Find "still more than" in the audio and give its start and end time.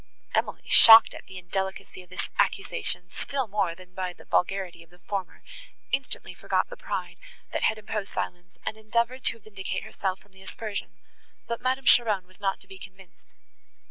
3.11-3.93